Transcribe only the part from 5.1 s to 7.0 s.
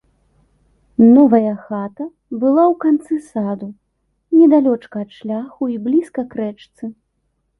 шляху і блізка к рэчцы.